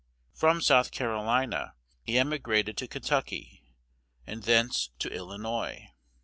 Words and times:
From 0.33 0.61
South 0.61 0.89
Carolina 0.89 1.75
he 2.01 2.17
emigrated 2.17 2.75
to 2.77 2.87
Kentucky, 2.87 3.61
and 4.25 4.41
thence 4.41 4.89
to 4.97 5.13
Illinois. 5.13 5.91